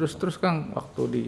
[0.00, 1.26] terus terus Kang waktu di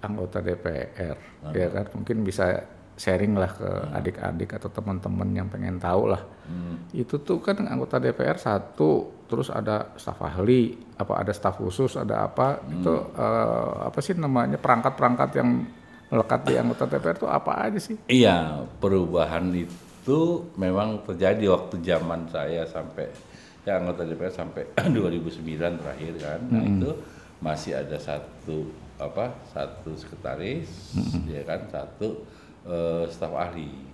[0.00, 1.16] anggota DPR
[1.52, 2.64] ya kan mungkin bisa
[2.94, 6.22] sharing lah ke adik-adik atau teman-teman yang pengen tahu lah.
[6.94, 12.22] Itu tuh kan anggota DPR satu, terus ada staf ahli, apa ada staf khusus, ada
[12.22, 15.66] apa itu eh, apa sih namanya perangkat-perangkat yang
[16.06, 17.98] melekat di anggota DPR tuh apa aja sih?
[18.06, 23.10] Iya, perubahan itu memang terjadi waktu zaman saya sampai
[23.66, 26.40] ya anggota DPR sampai 2009 terakhir kan.
[26.46, 26.90] Nah, itu
[27.44, 29.28] masih ada satu apa?
[29.52, 30.96] Satu sekretaris,
[31.28, 32.24] ya kan, satu
[32.64, 33.92] eh, staf ahli.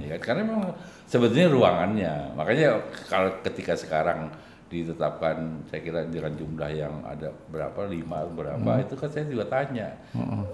[0.00, 0.20] Ya kan?
[0.24, 0.72] Karena memang
[1.04, 2.14] sebetulnya ruangannya.
[2.32, 2.80] Makanya
[3.10, 4.32] kalau ketika sekarang
[4.70, 9.50] ditetapkan saya kira dengan jumlah yang ada berapa lima atau berapa itu kan saya juga
[9.50, 9.90] tanya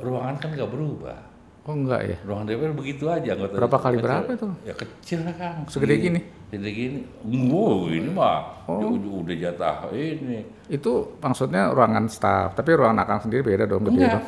[0.00, 1.20] ruangan kan nggak berubah
[1.66, 2.16] Oh enggak ya?
[2.22, 4.06] ruangan DPR begitu aja anggota Berapa kali kecil.
[4.06, 4.52] berapa tuh?
[4.62, 6.20] ya kecil lah kang Segede gini?
[6.46, 6.98] segede gini
[7.44, 8.82] wow ini mah Oh.
[8.88, 13.95] udah, udah jatah ini Itu maksudnya ruangan staf, tapi ruangan akang sendiri beda dong gede
[13.96, 14.14] Enggak.
[14.14, 14.26] dong.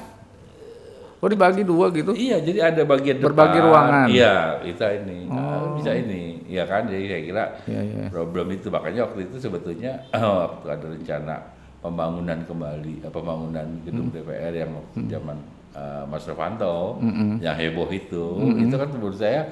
[1.19, 2.11] Oh dibagi dua gitu?
[2.13, 3.67] iya jadi ada bagian Berbagi depan.
[3.67, 4.05] ruangan?
[4.05, 4.13] Oh.
[4.13, 8.07] iya kita ini Nah, bisa ini ya kan jadi saya kira Iya iya.
[8.09, 9.99] problem itu makanya waktu itu sebetulnya
[10.43, 11.35] waktu ada rencana
[11.79, 15.39] pembangunan kembali eh, pembangunan gedung DPR yang waktu zaman
[15.71, 17.01] eh, Mas Novanto
[17.39, 18.25] yang heboh itu
[18.59, 19.43] itu kan menurut saya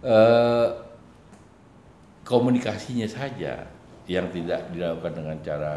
[0.00, 0.66] eh,
[2.22, 3.68] komunikasinya saja
[4.04, 5.74] yang tidak dilakukan dengan cara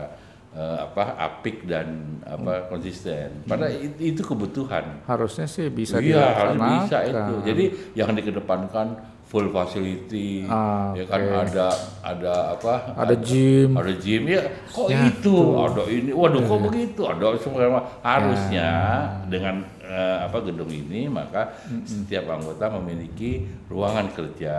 [0.52, 1.88] eh, apa apik dan
[2.23, 3.43] apa konsisten.
[3.43, 5.03] Padahal it- itu kebutuhan.
[5.03, 7.33] Harusnya sih bisa iya harus bisa itu.
[7.45, 7.65] jadi
[7.95, 8.88] yang dikedepankan
[9.27, 11.35] full facility Ah, ya kan oke.
[11.45, 11.67] ada
[11.99, 13.75] ada apa Ada gym.
[13.75, 15.35] ada gym ya kok Ya, itu?
[15.58, 17.02] ada ini waduh kok begitu?
[17.03, 17.67] Ada semua
[17.99, 19.27] harusnya Ya.
[19.27, 21.55] dengan eh, apa gedung ini maka
[21.88, 24.55] setiap anggota memiliki ruangan kerja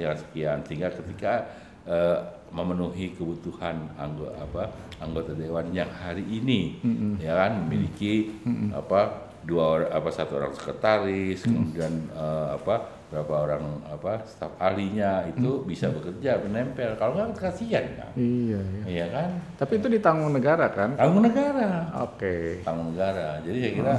[0.00, 0.64] yang sekian.
[0.64, 1.46] Sehingga ketika
[1.84, 2.18] eh,
[2.50, 4.62] memenuhi kebutuhan anggota apa
[4.98, 6.82] anggota dewan yang hari ini
[7.22, 8.26] ya kan memiliki
[8.74, 15.26] apa dua orang apa satu orang sekretaris kemudian eh, apa berapa orang apa staf ahlinya
[15.26, 16.94] itu bisa bekerja menempel.
[16.94, 18.14] Kalau nggak kasihan kan?
[18.14, 18.82] Iya iya.
[18.86, 19.30] iya kan?
[19.58, 20.94] Tapi itu ditanggung negara kan?
[20.94, 21.90] tanggung negara.
[22.06, 22.62] Oke.
[22.62, 23.42] tanggung negara.
[23.42, 23.94] Jadi saya kira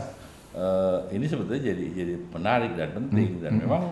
[0.53, 3.83] eh, ini sebetulnya jadi jadi menarik dan penting dan memang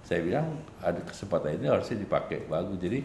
[0.00, 0.46] saya bilang
[0.78, 2.78] ada kesempatan ini harusnya dipakai bagus.
[2.78, 2.98] Jadi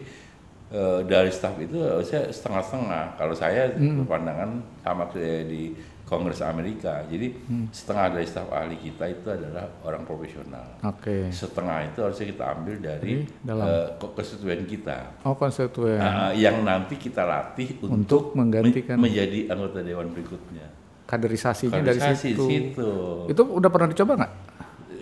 [0.68, 3.04] eh, dari staf itu harusnya setengah-setengah.
[3.14, 3.70] Kalau saya
[4.02, 4.50] pandangan
[4.80, 5.62] sama kayak di
[6.02, 7.02] Kongres Amerika.
[7.04, 7.34] Jadi
[7.68, 10.78] setengah dari staf ahli kita itu adalah orang profesional.
[10.80, 11.30] Oke.
[11.32, 13.66] setengah itu harusnya kita ambil dari dalam.
[13.98, 15.18] ko- konstituen kita.
[15.22, 15.98] Oh konstituen.
[15.98, 18.94] Nah, yang nanti kita latih untuk, Untuk menggantikan.
[18.94, 20.66] men- menjadi anggota dewan berikutnya
[21.06, 22.44] Kaderisasinya dari Kaderisasi situ.
[22.44, 22.90] di situ.
[23.30, 24.32] Itu udah pernah dicoba nggak?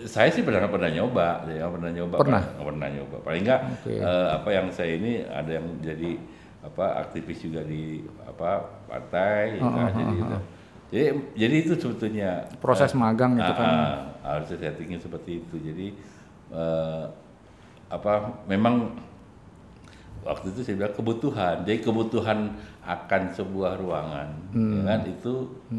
[0.05, 2.15] Saya sih pernah pernah nyoba, saya pernah nyoba.
[2.21, 2.43] Pernah?
[2.45, 3.17] Pernah, pernah nyoba.
[3.25, 3.93] Paling enggak Oke.
[3.97, 6.11] eh, apa yang saya ini ada yang jadi
[6.61, 9.73] apa aktivis juga di apa partai, ya kan?
[9.73, 10.37] oh, jadi oh, itu.
[10.85, 12.29] Jadi jadi itu sebetulnya
[12.61, 13.65] Proses eh, magang itu ah, kan.
[13.65, 13.95] ah,
[14.37, 15.55] harusnya settingnya seperti itu.
[15.57, 15.87] Jadi
[16.53, 17.05] eh,
[17.89, 18.13] apa
[18.45, 18.93] memang
[20.25, 21.55] waktu itu saya bilang kebutuhan.
[21.63, 22.39] Jadi kebutuhan
[22.81, 25.33] akan sebuah ruangan, ya kan itu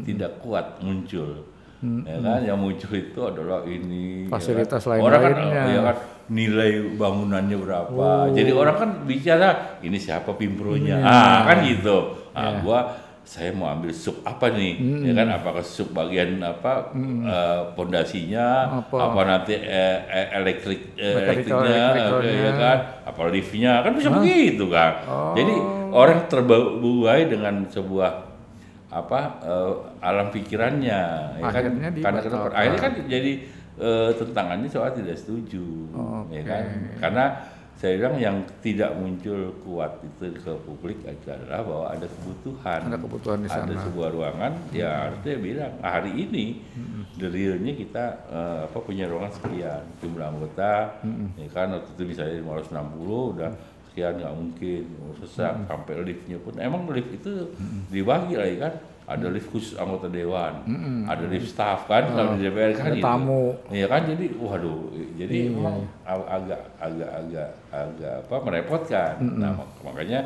[0.07, 1.43] tidak kuat muncul.
[1.83, 4.41] Ya kan yang muncul itu adalah ini ya kan.
[4.41, 5.63] Fasilitas orang kan, lain-lainnya.
[5.69, 5.97] ya kan
[6.27, 8.07] nilai bangunannya berapa.
[8.33, 10.97] Jadi orang kan bicara ini siapa pimpronya.
[11.03, 12.17] Ah kan gitu.
[12.33, 14.79] Ah gua saya mau ambil sub apa nih?
[15.03, 15.27] Ya kan?
[15.35, 18.79] Apakah sub bagian apa eh, pondasinya?
[18.87, 19.11] Apa?
[19.11, 21.83] apa, nanti eh, eh, elektrik eh, elektriknya
[22.23, 22.77] ya kan?
[23.03, 23.83] Apa liftnya?
[23.83, 25.03] Kan bisa begitu kan.
[25.35, 25.53] Jadi
[25.91, 28.11] orang terbuai dengan sebuah
[28.87, 31.01] apa eh, alam pikirannya
[31.43, 31.63] ya kan?
[31.99, 32.55] Karena kenapa?
[32.55, 33.31] akhirnya kan jadi
[33.75, 35.67] eh, tentangannya soal tidak setuju
[36.31, 36.63] ya kan?
[37.03, 37.25] Karena
[37.77, 42.79] saya bilang yang tidak muncul kuat itu ke publik adalah bahwa ada kebutuhan.
[42.89, 43.85] Ada kebutuhan di ada sana.
[43.85, 46.45] sebuah ruangan ya harusnya bilang "Ah, hari ini
[47.21, 50.97] the realnya kita eh, apa punya ruangan sekian jumlah anggota
[51.37, 53.51] ya kan waktu itu misalnya 560 udah
[53.93, 56.53] sekian nggak mungkin oh, sesak sampai liftnya pun.
[56.57, 57.53] Emang lift itu
[57.93, 58.73] dibagi lagi kan
[59.07, 60.67] ada lift khusus anggota dewan.
[61.07, 62.85] Ada lift staff kan kalau di DPR kan.
[62.85, 63.05] Ada gitu.
[63.05, 63.43] tamu.
[63.71, 64.01] Iya kan?
[64.03, 64.79] Jadi waduh
[65.15, 69.13] jadi Iya, emang ag- agak agak agak agak apa merepotkan.
[69.33, 70.19] Nah mak- makanya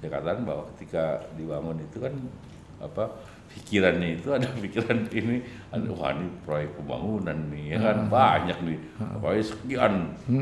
[0.00, 1.04] saya katakan bahwa ketika
[1.36, 2.14] dibangun itu kan
[2.80, 3.04] apa
[3.52, 7.96] pikirannya itu ada pikiran ini ada wah ini proyek pembangunan nih ya kan?
[8.08, 8.78] Banyak nih.
[9.20, 9.92] Proyek sekian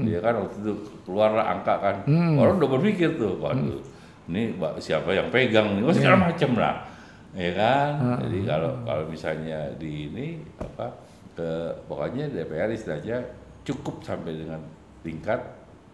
[0.06, 0.34] ya kan?
[0.38, 0.72] Waktu itu
[1.02, 1.96] keluarlah angka kan.
[2.38, 3.82] Orang udah berpikir tuh waduh
[4.30, 5.82] ini siapa yang pegang nih?
[5.82, 6.86] Oh, segala macam lah
[7.34, 7.90] ya kan?
[8.26, 10.26] Jadi kalau kalau misalnya di ini
[10.58, 10.90] apa
[11.38, 11.48] ke
[11.86, 13.22] pokoknya DPR istilahnya
[13.62, 14.60] cukup sampai dengan
[15.06, 15.38] tingkat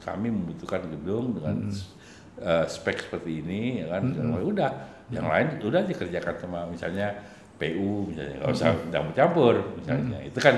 [0.00, 1.68] kami membutuhkan gedung dengan
[2.40, 4.02] eh, spek seperti ini ya kan?
[4.42, 4.72] Udah.
[5.06, 7.14] Yang lain udah dikerjakan sama misalnya
[7.60, 8.42] PU misalnya.
[8.42, 10.18] Nggak usah campur-campur misalnya.
[10.24, 10.56] Itu kan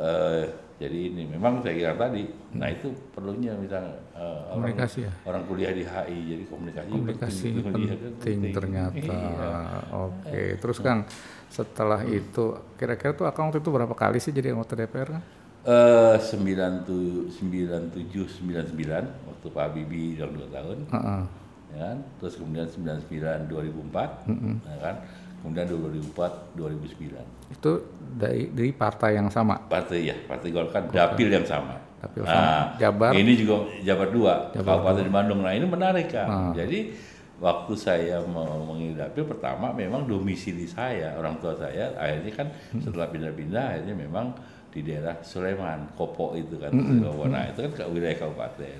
[0.00, 0.42] eh,
[0.82, 2.26] jadi ini memang saya kira tadi
[2.58, 5.12] nah itu perlunya misalnya eh, orang, ya?
[5.22, 8.98] orang kuliah di HI jadi komunikasi komunikasi penting, kan penting ternyata.
[8.98, 9.52] Iya.
[9.94, 11.06] Oke, terus Kang
[11.52, 15.22] setelah itu kira-kira tuh Akang waktu itu berapa kali sih jadi anggota DPR kan?
[15.62, 21.22] Eh, sembilan tu sembilan tujuh sembilan sembilan waktu Pak Habibie yang dua tahun Heeh.
[21.70, 24.26] ya kan terus kemudian 99 2004
[24.66, 24.96] ya kan
[25.42, 27.18] kemudian 2004 2009
[27.50, 27.70] Itu
[28.14, 29.58] dari dari partai yang sama.
[29.60, 30.86] partai ya partai Golkar.
[30.86, 31.74] Dapil yang sama.
[31.98, 32.78] Dapil nah sama.
[32.78, 33.10] Jabar.
[33.12, 35.42] ini juga Jabar dua Kabupaten Bandung.
[35.42, 36.52] Nah ini menarik kan Ah.
[36.52, 36.94] jadi
[37.36, 42.78] waktu saya mengisi dapil pertama memang domisili saya orang tua saya akhirnya kan Hmm.
[42.78, 44.30] setelah pindah-pindah akhirnya memang
[44.70, 46.72] di daerah Sulaiman Kopo itu kan.
[46.72, 48.78] Hmm, nah itu kan ke wilayah kabupaten.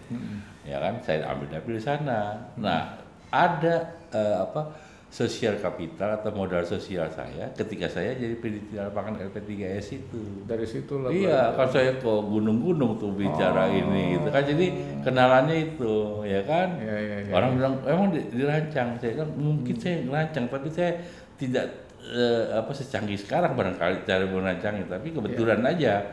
[0.62, 2.32] Ya kan saya ambil dapil di sana.
[2.56, 2.96] Nah
[3.28, 3.74] ada
[4.08, 4.72] eh, apa
[5.12, 11.04] sosial kapital atau modal sosial saya ketika saya jadi peneliti lapangan LP3S itu Dari situ
[11.04, 11.12] lah.
[11.12, 14.40] Iya, kan saya ke gunung-gunung tuh bicara ini gitu kan.
[14.40, 14.66] Jadi
[15.04, 16.80] kenalannya itu, ya kan.
[16.80, 17.32] Iya, iya, iya.
[17.36, 18.96] Orang bilang emang di- dirancang.
[18.96, 20.96] Saya bilang mungkin saya ngerancang, tapi saya
[21.36, 21.66] tidak
[22.08, 26.08] eh, apa secanggih sekarang barangkali cara merancangnya, tapi kebetulan aja.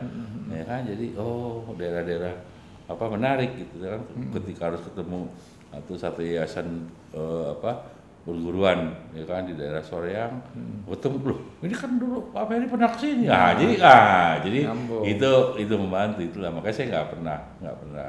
[0.52, 0.84] Ya kan.
[0.84, 2.36] Jadi oh daerah-daerah
[2.84, 4.04] apa menarik gitu kan.
[4.36, 5.24] Ketika harus ketemu
[5.72, 6.84] atau satu yayasan
[7.16, 8.78] eh, apa perguruan
[9.10, 10.44] ya kan di daerah Soreang
[10.84, 15.02] ketemu loh ini kan dulu Pak Ferry pernah ke sini ah jadi ah jadi Nyambung.
[15.04, 18.08] itu itu membantu itulah makanya saya nggak pernah nggak pernah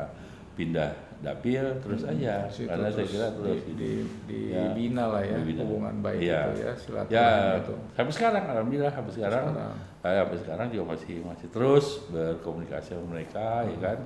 [0.51, 0.89] pindah
[1.21, 3.91] dapil terus aja Situ karena saya terus kira terus di, di,
[4.25, 4.73] di Ya.
[4.73, 5.61] bina lah ya Dibina.
[5.63, 6.39] hubungan baik Iya.
[6.43, 7.73] itu ya silaturahmi ya itu.
[7.93, 9.75] sampai sekarang alhamdulillah sampai sekarang Sekarang.
[10.01, 13.97] saya sampai sekarang juga masih masih terus berkomunikasi sama mereka ya kan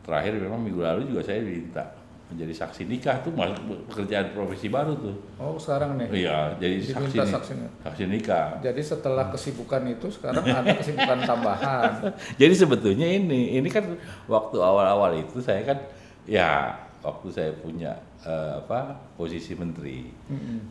[0.00, 1.84] terakhir memang minggu lalu juga saya diminta
[2.24, 6.08] menjadi saksi nikah tuh masuk pekerjaan profesi baru tuh Oh sekarang nih.
[6.18, 11.92] iya jadi saksi nih- saksi saksi nikah Jadi setelah kesibukan itu sekarang ada kesibukan tambahan.
[12.40, 13.84] Jadi sebetulnya ini, ini kan
[14.26, 15.78] waktu awal-awal itu saya kan,
[16.24, 20.08] ya waktu saya punya eh, apa posisi menteri.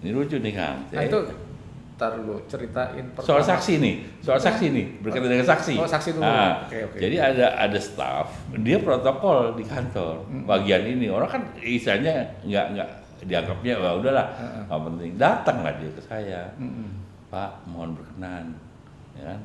[0.02, 0.90] Ini lucu nih kang.
[0.90, 1.20] Nah itu
[1.94, 3.50] tar dulu ceritain soal pertama.
[3.54, 5.74] saksi nih, soal saksi nih berkaitan dengan saksi.
[5.76, 6.24] Oh, saksi dulu.
[6.26, 6.98] Nah, Oke, oke.
[6.98, 8.28] Jadi ada ada staff,
[8.60, 11.08] dia protokol di kantor bagian ini.
[11.08, 12.90] Orang kan istilahnya nggak nggak
[13.24, 14.28] dianggapnya wah udahlah,
[14.66, 15.12] nggak penting.
[15.16, 16.42] Datanglah dia ke saya,
[17.30, 18.58] Pak, mohon berkenan,
[19.14, 19.40] ya kan?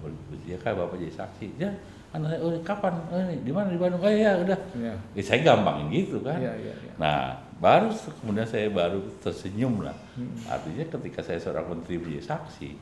[0.00, 1.46] Ber- Ya kan bapak jadi saksi.
[1.56, 1.70] Ya,
[2.10, 2.94] anak saya, oh, kapan?
[3.08, 4.02] Oh, ini, di mana di Bandung?
[4.02, 4.58] Oh ya udah.
[4.74, 4.94] Iya.
[5.14, 6.42] Ya, saya gampangin gitu kan.
[6.42, 6.92] Iya, iya, iya.
[6.98, 9.92] Nah, baru kemudian saya baru tersenyum lah.
[10.16, 10.32] Hmm.
[10.48, 12.72] Artinya ketika saya seorang menteri menjadi saksi,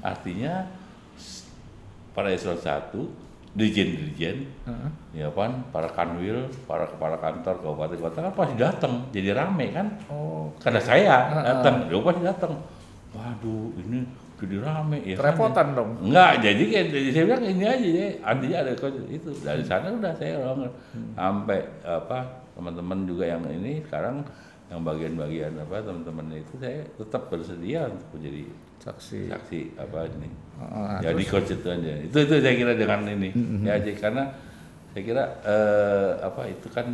[0.00, 0.70] artinya
[1.18, 1.50] s-
[2.10, 3.10] para eselon satu,
[3.50, 4.90] dirjen-dirjen, Heeh.
[5.12, 9.86] ya kan, para kanwil, para kepala kantor kabupaten kota kan pasti datang, jadi rame kan.
[10.06, 12.52] Oh, Karena saya datang, dia pasti datang.
[13.10, 14.06] Waduh, ini
[14.38, 15.18] jadi rame ya.
[15.18, 15.34] kan?
[15.34, 15.90] kerepotan dong.
[16.00, 18.72] Enggak, jadi kayak jadi saya bilang ini aja ya, artinya ada
[19.10, 20.70] itu dari sana udah saya orang
[21.12, 22.18] sampai apa
[22.54, 24.26] teman-teman juga yang ini sekarang
[24.70, 28.44] yang bagian-bagian apa teman-teman itu saya tetap bersedia untuk menjadi
[28.80, 29.28] Saksi.
[29.28, 30.30] saksi apa ini.
[30.56, 31.94] Heeh, jadi konstituennya.
[32.08, 33.28] Itu itu saya kira dengan ini.
[33.60, 34.32] Ya jadi karena
[34.94, 36.86] saya kira eh, apa itu kan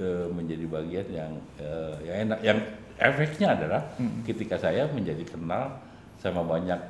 [0.00, 2.38] eh, menjadi bagian yang eh, yang enak.
[2.40, 2.58] Yang
[2.96, 3.82] efeknya adalah
[4.24, 5.74] ketika saya menjadi kenal
[6.22, 6.80] sama banyak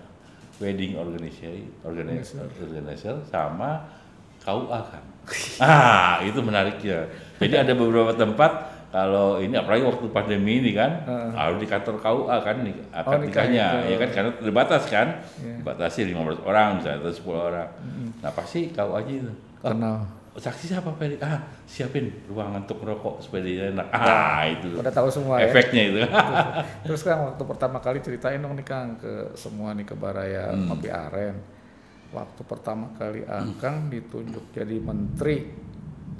[0.60, 3.88] wedding organizer organizer, organizer sama
[4.42, 5.02] KUA kan
[5.62, 7.06] ah itu menariknya
[7.38, 8.52] jadi ada beberapa tempat
[8.88, 13.18] kalau ini apalagi waktu pandemi ini kan harus di kantor KUA kan nih akad Oh,
[13.18, 15.08] nikah nikahnya ya kan karena terbatas kan?
[15.38, 15.56] Iya.
[15.62, 17.68] batasi 15 orang misalnya atau 10 orang.
[18.18, 19.32] Nah pasti KUA aja itu.
[19.62, 19.96] Oh, Kenal.
[20.32, 23.88] saksi siapa Ferry ah siapin ruangan untuk merokok supaya dia enak.
[23.92, 24.76] Ah itu.
[24.76, 25.48] Udah tahu semua ya.
[25.48, 25.98] efeknya itu.
[26.84, 30.68] Terus kan waktu pertama kali ceritain dong nih Kang ke semua nih ke Baraya Hmm.
[30.68, 31.36] Kopi Aren.
[32.12, 35.48] Waktu pertama kali Akang ditunjuk jadi menteri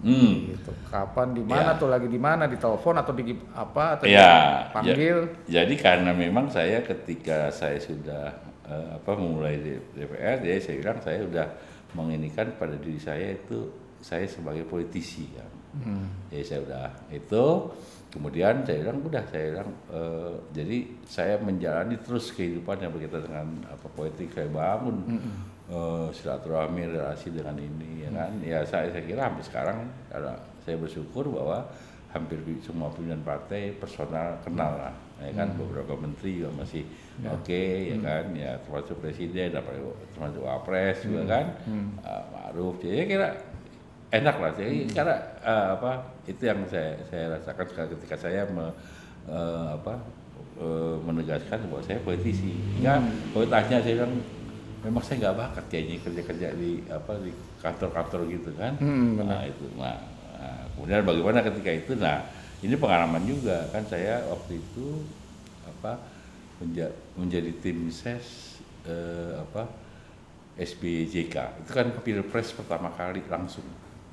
[0.03, 0.33] hmm.
[0.57, 0.73] gitu.
[0.89, 1.81] Kapan di mana Ya.
[1.81, 5.47] tuh lagi di mana di telepon atau di apa atau Ya, panggil?
[5.47, 8.33] Jadi karena memang saya ketika saya sudah
[8.67, 11.47] eh, apa memulai di DPR, jadi saya bilang saya sudah
[11.93, 13.69] menginikan pada diri saya itu
[14.01, 15.47] saya sebagai politisi ya.
[15.73, 16.09] Hmm.
[16.29, 17.45] Jadi saya udah itu,
[18.13, 20.77] kemudian saya bilang udah saya bilang eh, jadi
[21.09, 24.97] saya menjalani terus kehidupan yang berkaitan dengan apa politik saya bangun
[25.73, 28.33] eh, silaturahmi relasi dengan ini ya kan.
[28.45, 31.65] Ya saya saya kira sampai sekarang karena saya bersyukur bahwa
[32.13, 35.49] hampir di semua pimpinan partai personal kenal lah ya kan?
[35.57, 36.85] Beberapa menteri juga masih
[37.25, 38.25] oke ya kan?
[38.37, 39.73] Ya termasuk presiden apa
[40.13, 41.47] termasuk wapres juga kan?
[42.05, 42.77] Ah, Ma'ruf.
[42.85, 43.29] Jadi saya kira
[44.13, 44.53] enak lah.
[44.53, 45.91] Jadi karena eh, apa
[46.29, 47.65] itu yang saya saya rasakan
[47.97, 48.77] ketika saya me-
[49.25, 49.95] eh, apa
[50.61, 52.53] eh, menegaskan bahwa saya politisi.
[52.77, 53.01] Hingga
[53.33, 54.15] kalau tanya saya bilang
[54.83, 57.31] memang saya nggak bakat kayaknya kerja-kerja di apa di
[57.63, 58.75] kantor-kantor gitu kan.
[58.83, 59.39] Hmm, benar.
[59.39, 59.65] nah itu.
[59.79, 59.97] Nah,
[60.37, 61.93] nah, kemudian bagaimana ketika itu?
[61.95, 62.19] Nah
[62.63, 65.03] ini pengalaman juga kan saya waktu itu
[65.67, 65.99] apa
[66.63, 69.67] menja- menjadi tim ses eh, apa
[70.59, 73.65] SBJK itu kan pilpres pertama kali langsung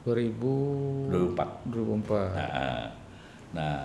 [0.08, 1.50] 2000 2004.
[1.68, 2.32] 2004.
[2.38, 2.86] Nah,
[3.52, 3.78] nah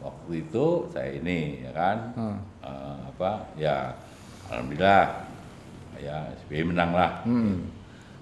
[0.00, 2.38] waktu itu saya ini ya kan Hmm.
[2.62, 3.90] eh, apa ya
[4.52, 5.23] alhamdulillah
[6.04, 7.64] ya SBY menang lah Hmm.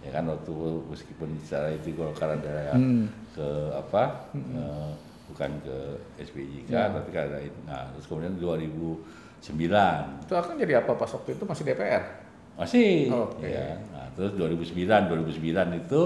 [0.01, 0.55] ya kan waktu
[0.87, 3.11] meskipun secara itu Golkar ada Hmm.
[3.31, 4.91] ke apa eh,
[5.27, 5.77] bukan ke
[6.21, 6.89] SBY Ya.
[6.89, 7.59] tapi kan ada itu.
[7.65, 12.03] nah terus kemudian 2009 Itu akan jadi apa pas waktu itu masih DPR?
[12.53, 13.49] masih Oke.
[13.49, 15.41] ya nah, terus 2009 2009
[15.79, 16.03] itu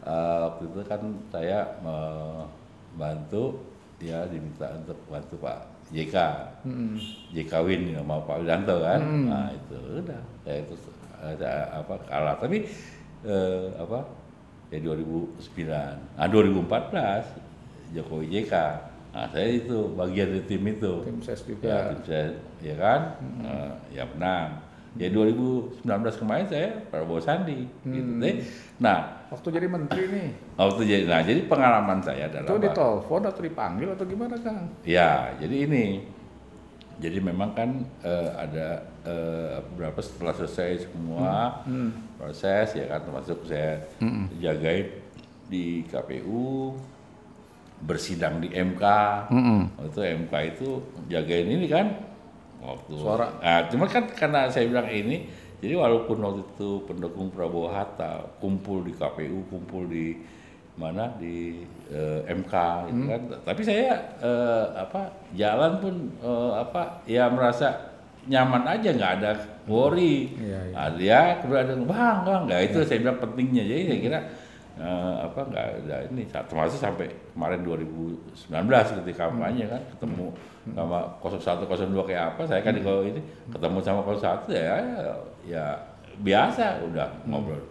[0.00, 3.58] eh, waktu itu kan saya membantu
[3.98, 5.58] ya diminta untuk bantu Pak
[5.90, 6.16] JK
[6.62, 6.94] Hmm.
[7.32, 9.26] JK Win sama Pak Wiranto kan Hmm.
[9.28, 10.74] nah itu udah saya itu
[11.20, 12.36] apa kalah.
[12.40, 12.64] Tapi
[13.24, 14.00] eh, apa
[14.70, 15.66] ya 2009
[16.14, 18.54] nah 2014 Jokowi JK
[19.10, 21.02] nah saya itu bagian dari tim itu.
[21.02, 21.74] Tim ses ya juga.
[21.90, 22.26] tim saya
[22.62, 23.00] ya kan?
[23.42, 24.48] Eh, ya menang.
[24.98, 25.86] Ya 2019
[26.18, 27.66] kemarin saya Prabowo Sandi.
[27.82, 28.10] Gitu.
[28.10, 28.22] Hmm.
[28.22, 28.42] deh
[28.78, 33.42] nah Waktu jadi menteri nih, waktu jadi nah jadi pengalaman saya adalah itu ditelepon atau
[33.46, 34.66] dipanggil atau gimana Kang?
[34.82, 36.02] Ya, jadi ini.
[36.98, 41.90] Jadi memang kan eh, ada eh, beberapa setelah selesai semua Hmm.
[42.16, 43.80] proses ya kan termasuk saya
[44.36, 44.92] jagain
[45.46, 46.76] di KPU
[47.80, 48.84] bersidang di MK.
[49.32, 49.72] Hmm.
[49.74, 50.68] Waktu itu MK itu
[51.08, 51.86] jagain ini kan
[52.60, 53.40] waktu Suara.
[53.40, 55.24] Nah, cuma kan karena saya bilang ini
[55.60, 60.16] jadi walaupun waktu itu pendukung Prabowo Hatta kumpul di KPU, kumpul di
[60.76, 62.54] mana di eh, MK
[62.88, 63.08] gitu Hmm.
[63.08, 63.20] kan.
[63.48, 67.89] Tapi saya eh, apa jalan pun eh, apa ya merasa
[68.28, 69.30] nyaman aja nggak ada
[69.64, 70.34] worry.
[70.36, 70.74] Iya, iya.
[70.76, 72.40] Nah, dia kemudian ada bang bang.
[72.50, 73.62] Nggak itu saya bilang pentingnya.
[73.64, 74.18] Jadi saya kira
[74.80, 76.22] eh, apa nggak ada ini.
[76.28, 80.26] Termasuk sampai kemarin 2019 ketika kampanye kan ketemu
[80.76, 82.42] sama 01 02 kayak apa.
[82.44, 84.76] Saya kan di kalau ini ketemu sama 01 ya
[85.48, 85.64] ya
[86.20, 87.64] biasa udah ngobrol.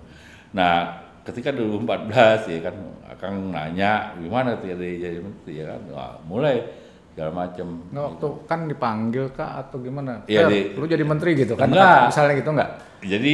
[0.56, 2.76] Nah ketika 2014 ya kan
[3.14, 5.62] akan nanya gimana jadi jadi menteri?
[5.62, 6.64] Ya kan Wah, mulai
[7.12, 7.68] segala macam.
[7.90, 10.24] Nggak, waktu kan dipanggil kak atau gimana?
[10.26, 11.68] Iya, di- lu jadi menteri gitu kan?
[11.68, 12.10] Enggak.
[12.10, 12.72] Misalnya gitu enggak?
[13.02, 13.34] Jadi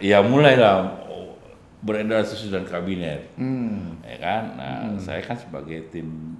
[0.00, 1.00] ya mulailah
[1.80, 3.32] beredar susunan kabinet.
[3.40, 3.96] Hmm.
[4.04, 6.36] ya kan nah saya kan sebagai tim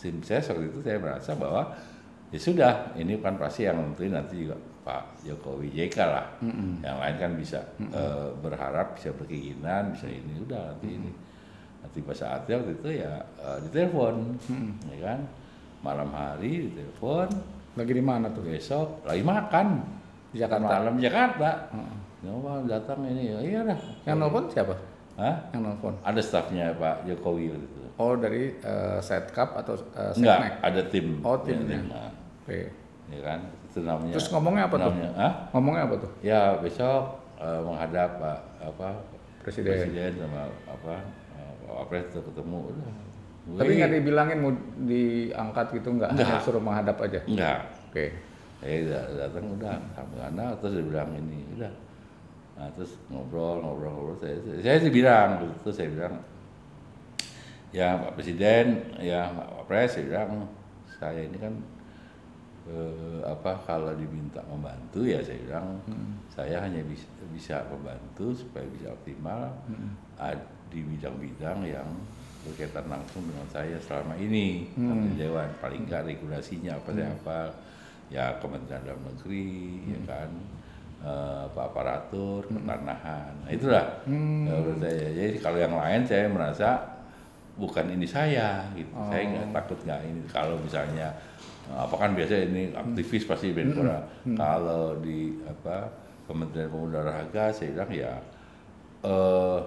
[0.00, 1.68] tim ses waktu itu saya merasa bahwa
[2.32, 6.26] ya sudah ini kan pasti yang nentuin nanti juga Pak Jokowi JK lah
[6.80, 11.10] yang lain kan bisa eh, berharap bisa berkeinginan bisa ini udah nanti ini
[11.84, 14.14] nanti pas saatnya waktu itu ya eh, ditelepon
[14.88, 15.18] ya kan
[15.82, 17.28] malam hari ditelepon
[17.72, 18.42] Lagi di mana tuh?
[18.42, 19.66] besok lagi makan
[20.30, 20.66] Di Jakarta.
[20.70, 21.50] malam Jakarta
[22.22, 24.74] Nyoba datang ini ya iya dah Yang nelfon siapa?
[25.14, 25.36] Hah?
[25.50, 25.94] Yang nelfon?
[26.00, 30.52] ada stafnya Pak Jokowi waktu itu Oh dari uh, Setcap atau uh, Enggak, Setnek?
[30.64, 31.06] ada tim.
[31.20, 31.78] Oh, Ya, timnya.
[31.84, 32.08] Nah,
[32.40, 32.72] Oke.
[33.12, 34.14] ya kan, itu namanya.
[34.16, 34.88] Terus ngomongnya apa tuh?
[34.88, 35.32] namanya, Hah?
[35.52, 36.10] Ngomongnya apa tuh?
[36.24, 37.02] Ya besok
[37.36, 38.88] eh, menghadap Pak apa
[39.44, 39.76] Presiden.
[39.76, 40.94] Presiden sama apa
[41.36, 42.58] eh, Pak Wapres ketemu.
[42.72, 42.90] Udah.
[43.42, 44.52] Tapi nggak dibilangin mau
[44.86, 46.10] diangkat gitu nggak?
[46.14, 46.26] Nggak.
[46.30, 47.20] Hanya suruh menghadap aja.
[47.26, 47.58] enggak.
[47.90, 48.06] Oke.
[48.62, 51.72] Saya udah datang udah sama anak terus dia bilang ini udah.
[52.52, 56.14] Nah, terus ngobrol ngobrol ngobrol saya saya sih bilang itu saya bilang
[57.72, 58.66] ya Pak Presiden
[59.00, 60.30] ya Pak Wapres saya bilang
[60.92, 61.54] saya ini kan
[62.68, 65.80] eh, apa kalau diminta membantu ya saya bilang
[66.28, 69.48] saya hanya bisa bisa membantu supaya bisa optimal
[70.14, 71.88] ad- di bidang-bidang yang
[72.42, 74.66] berkaitan langsung dengan saya selama ini.
[74.74, 75.14] Hmm.
[75.14, 77.38] Dewan paling enggak regulasinya apa saya apa?
[78.12, 79.54] Ya Kementerian Dalam Negeri
[79.88, 80.30] ya kan?
[81.02, 83.86] Eh, apa aparatur pertanahan nah itulah.
[84.06, 84.46] Hmm.
[84.46, 85.06] ya, menurut saya.
[85.10, 86.68] Jadi kalau yang lain saya merasa
[87.58, 88.90] bukan ini saya gitu.
[89.10, 90.20] Saya nggak takut nggak ini.
[90.30, 91.10] Kalau misalnya
[91.70, 94.02] eh, apa kan biasa ini aktivis pasti Menpora
[94.34, 95.90] kalau di apa
[96.26, 98.12] Kementerian Pemuda Olahraga saya bilang ya
[99.02, 99.58] eh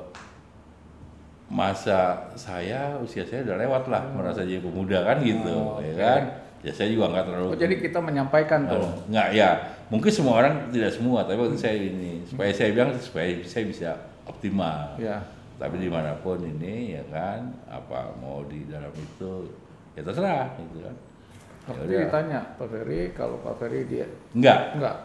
[1.45, 6.21] masa saya usia saya udah lewat lah merasa jadi pemuda kan gitu Oh, ya kan?
[6.65, 8.81] Ya saya juga nggak terlalu Oh jadi kita menyampaikan tuh.
[8.81, 9.49] Anu, nggak ya.
[9.85, 13.89] Mungkin semua orang tidak semua tapi waktu saya ini supaya saya bilang supaya saya bisa
[14.25, 14.97] optimal.
[14.97, 15.21] Ya.
[15.55, 19.47] tapi di mana pun ini ya kan apa mau di dalam itu
[19.93, 20.95] ya terserah gitu kan.
[20.97, 22.01] Ya Waktu udah.
[22.03, 24.03] ditanya Pak Ferry kalau Pak Ferry dia?
[24.33, 24.97] Enggak enggak.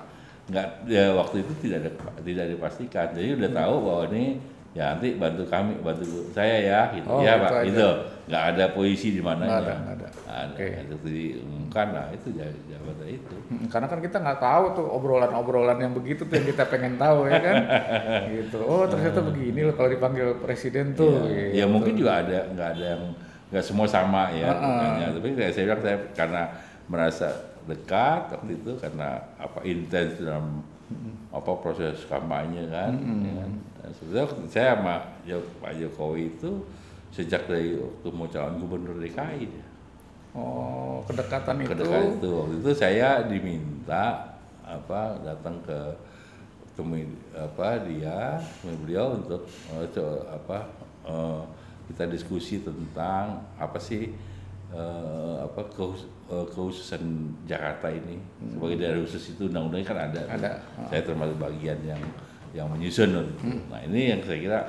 [0.50, 1.90] enggak ya waktu itu tidak ada
[2.24, 3.06] tidak dipastikan.
[3.14, 4.24] Jadi udah tahu bahwa ini
[4.70, 7.66] ya nanti bantu kami bantu saya ya gitu Oh, ya pak aja.
[7.66, 7.88] gitu
[8.26, 10.08] nggak ada posisi di mana ada, nggak ada.
[10.46, 10.66] Oke.
[10.86, 15.74] itu diumumkan lah itu ja- jabatan itu Hmm, Karena kan kita nggak tahu tuh obrolan-obrolan
[15.76, 17.56] yang begitu tuh yang kita pengen tahu ya kan,
[18.32, 18.62] gitu.
[18.62, 21.26] Oh ternyata begini loh kalau dipanggil presiden tuh.
[21.26, 21.66] ya, ya gitu.
[21.68, 23.02] mungkin juga ada nggak ada yang
[23.50, 24.62] nggak semua sama ya Heeh.
[24.62, 25.06] bukannya.
[25.12, 26.42] tapi kayak saya bilang saya karena
[26.86, 27.28] merasa
[27.60, 30.62] dekat waktu itu karena apa intens dalam
[31.30, 32.92] apa proses kampanye kan,
[33.22, 33.50] ya kan.
[33.80, 34.96] Dan sebetulnya saya sama
[35.62, 36.50] Pak Jokowi itu
[37.10, 39.66] sejak dari waktu mau calon gubernur DKI dia.
[40.34, 41.70] Oh kedekatan itu.
[41.74, 45.78] Kedekatan itu waktu itu saya diminta apa datang ke
[46.78, 47.02] temui
[47.34, 49.42] apa dia temui beliau untuk
[49.90, 50.70] co- apa
[51.02, 51.42] eh,
[51.90, 54.14] kita diskusi tentang apa sih
[54.70, 57.02] eh, apa kehus- eh, kekhususan
[57.44, 58.16] Jakarta ini
[58.48, 60.50] sebagai daerah khusus itu undang-undangnya kan ada Ada.
[60.86, 62.02] saya termasuk bagian yang
[62.50, 63.46] yang menyusun itu.
[63.66, 64.60] nah ini yang saya kira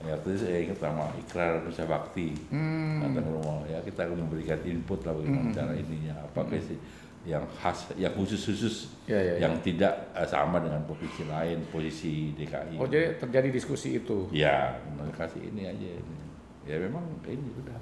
[0.00, 3.00] ya, waktu itu saya ingat sama ikrar Nusa Bakti Hmm.
[3.00, 6.76] datang ke rumah ya kita akan memberikan input lah bagaimana cara ininya apa sih
[7.22, 9.46] yang khas yang khusus-khusus Ya, ya, ya.
[9.46, 14.26] yang tidak eh, sama dengan provinsi lain posisi DKI Oh jadi terjadi diskusi itu.
[14.28, 14.74] ya
[15.12, 16.16] kasih ini aja ini.
[16.64, 17.78] ya memang ini sudah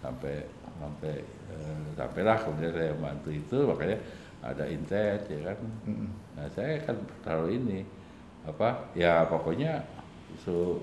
[0.00, 0.42] sampai
[0.82, 1.22] sampai
[1.54, 3.98] eh, sampailah kemudian saya bantu itu makanya
[4.42, 6.08] ada intent ya kan Mm-mm.
[6.34, 7.86] nah saya kan taruh ini
[8.42, 9.78] apa ya pokoknya
[10.42, 10.82] su-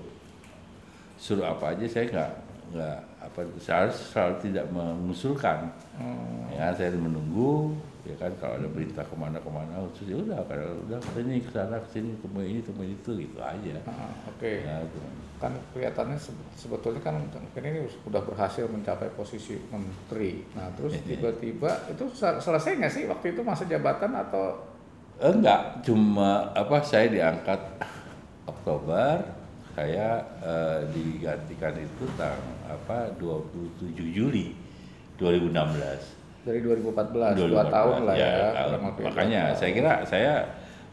[1.20, 2.32] suruh apa aja saya nggak
[2.72, 5.68] nggak apa saya selalu tidak mengusulkan
[6.00, 6.48] Oh.
[6.56, 10.40] ya saya menunggu ya kan kalau ada berita ke mana ke mana terus ya udah
[10.48, 14.08] kalau udah ke sini ke sana ke sini temu ini temu itu gitu aja Ah,
[14.24, 14.64] Oke.
[14.64, 14.98] ya, gitu.
[15.36, 17.20] Kan kelihatannya se- sebetulnya kan
[17.56, 20.44] ini sudah berhasil mencapai posisi menteri.
[20.52, 21.16] Nah terus Iya.
[21.16, 24.68] tiba-tiba itu sel- selesai nggak sih waktu itu masa jabatan atau
[25.20, 27.60] Enggak, cuma apa saya diangkat
[28.44, 29.20] Oktober,
[29.76, 34.56] saya eh, digantikan itu tang apa 27 Juli
[35.16, 36.19] 2016.
[36.50, 38.30] Dari 2014, dua 2014, tahun lah ya.
[38.50, 38.70] tahun.
[38.74, 39.56] lebih dua Makanya tahun.
[39.56, 40.32] saya kira saya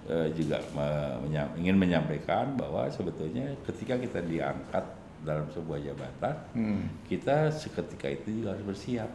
[0.05, 4.85] eh, juga me- menyam- ingin menyampaikan bahwa sebetulnya ketika kita diangkat
[5.19, 6.87] dalam sebuah jabatan, Hmm.
[7.03, 9.09] kita seketika itu juga harus bersiap.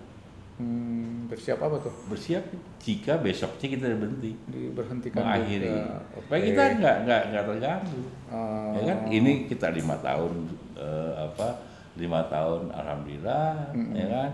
[0.52, 1.94] Hmm, bersiap apa tuh?
[2.06, 2.44] Bersiap
[2.78, 4.36] jika besoknya kita berhenti.
[4.44, 5.96] Diberhentikan mengakhiri juga.
[6.14, 6.46] supaya Oke.
[6.46, 8.72] kita nggak nggak nggak terganggu Oh.
[8.74, 10.32] ya kan ini kita lima tahun
[10.76, 11.48] eh, apa
[11.92, 14.30] lima tahun alhamdulillah ya kan?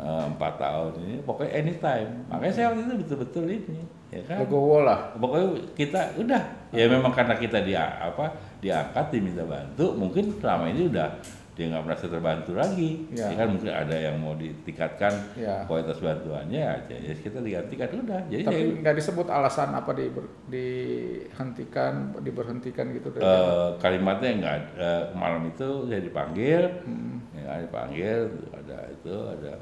[0.00, 2.10] Eh, empat tahun ini pokoknya anytime.
[2.32, 4.38] Makanya saya waktu itu betul-betul ini ya kan?
[4.44, 5.12] Legowo lah.
[5.20, 5.46] pokoknya
[5.76, 6.42] kita udah.
[6.72, 8.32] Ya memang karena kita dia apa
[8.64, 11.08] diangkat diminta bantu mungkin selama ini udah
[11.52, 13.28] dia nggak merasa terbantu lagi Ya.
[13.28, 15.60] ya kan mungkin ada yang mau ditingkatkan Ya.
[15.62, 21.92] kualitas bantuannya aja ya kita digantikan udah jadi Tapi nggak disebut alasan apa diber- dihentikan,
[22.18, 23.08] diberhentikan gitu.
[23.10, 27.20] dari- Eh, kalimatnya enggak eh, malam itu saya dipanggil Hmm.
[27.32, 28.18] ya dipanggil
[28.50, 29.52] ada itu ada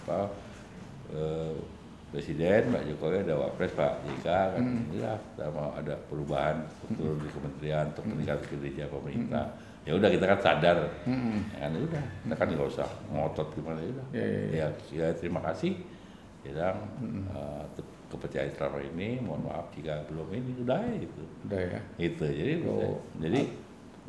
[0.00, 0.20] apa
[1.10, 1.54] eh,
[2.10, 4.86] presiden Pak Jokowi ada wapres Pak JK kan Hmm.
[4.86, 9.46] inilah sama ada perubahan struktur di kementerian untuk meningkatkan kinerja pemerintah
[9.80, 11.40] ya udah kita kan sadar Hmm.
[11.50, 14.48] ya kan udah kita kan nggak usah ngotot gimana ya udah Ya, ya, ya.
[14.52, 15.72] ya, ya terima kasih
[16.40, 16.76] bilang
[17.28, 21.80] eh, te- kepercayaan selama ini mohon maaf jika belum ini udah ya itu Udah ya.
[21.96, 22.98] itu jadi Oh.
[23.16, 23.40] jadi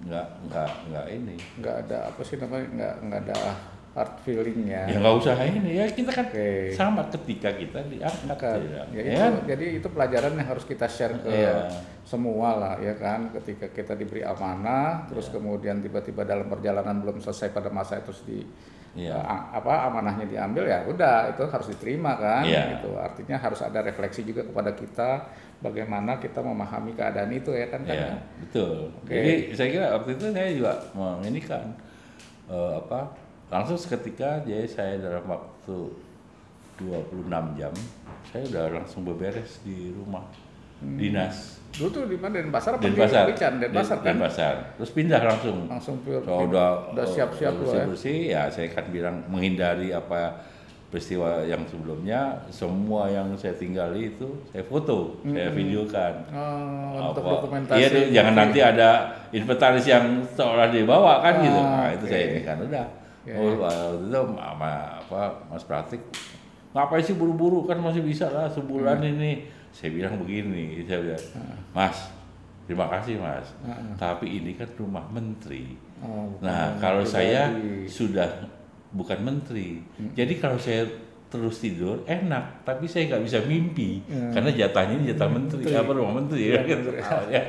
[0.01, 3.38] nggak nggak nggak ini Nggak ada apa sih namanya nggak nggak ada
[3.91, 4.88] hard feelingnya.
[4.88, 6.71] ya nggak usah ini ya kita kan Oke.
[6.71, 8.60] sama ketika kita diangkat Kan.
[8.63, 9.34] ya, Ya, ya itu, kan?
[9.45, 11.67] jadi itu pelajaran yang harus kita share ke Iya.
[12.01, 15.36] semua lah ya kan ketika kita diberi amanah terus Iya.
[15.36, 18.39] kemudian tiba-tiba dalam perjalanan belum selesai pada masa itu di
[18.91, 19.15] Iya.
[19.15, 22.80] a- apa amanahnya diambil ya udah itu harus diterima kan Iya.
[22.80, 25.10] gitu artinya harus ada refleksi juga kepada kita
[25.60, 29.12] bagaimana kita memahami keadaan itu ya kan kan ya betul Oke.
[29.12, 31.75] jadi saya kira waktu itu saya juga menginikan
[32.47, 33.19] eh, apa
[33.52, 35.78] langsung seketika jadi saya dalam waktu
[36.80, 37.74] 26 jam
[38.26, 40.24] saya udah langsung beberes di rumah.
[40.82, 41.62] Dinas.
[41.72, 42.42] Dulu tuh di mana?
[42.42, 43.26] Denpasar apa di Denpasar.
[43.30, 44.06] Denpasar kan?
[44.08, 44.56] Denpasar.
[44.76, 45.70] Terus pindah langsung.
[45.70, 47.86] Langsung pure- So, udah udah siap-siap loh bersih ya?
[47.86, 50.42] bersih ya saya kan bilang menghindari apa
[50.90, 52.42] peristiwa yang sebelumnya.
[52.50, 56.14] Semua yang saya tinggali itu saya foto saya videokan.
[56.34, 57.78] Oh, untuk Apa- dokumentasi.
[57.78, 58.90] Iya tuh, jangan nanti ada
[59.30, 61.56] inventaris yang seolah dibawa kan gitu.
[61.56, 62.86] Ah, nah itu saya ini kan udah
[63.21, 63.31] Oke.
[63.31, 66.01] oh waktu itu sama apa mas Pratik
[66.71, 69.12] ngapain sih buru-buru kan masih bisa lah sebulan Hmm.
[69.12, 69.31] ini
[69.69, 71.23] saya bilang begini saya bilang
[71.69, 72.10] mas
[72.63, 73.77] terima kasih mas Ah.
[73.95, 77.53] tapi ini kan rumah menteri Oh, Nah, kalau saya
[77.86, 78.25] sudah
[78.89, 79.86] bukan menteri.
[79.95, 80.10] Hmm.
[80.12, 80.89] Jadi kalau saya
[81.32, 84.36] terus tidur enak, tapi saya nggak bisa mimpi Hmm.
[84.36, 85.80] karena jatahnya ini jatah menteri, Menteri.
[85.80, 86.89] apa rumah menteri ya, gitu.
[87.32, 87.44] Ya,